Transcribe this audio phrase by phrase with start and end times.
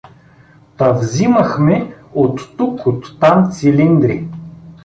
[0.75, 4.27] Та взимахме оттук-оттам цилиндри.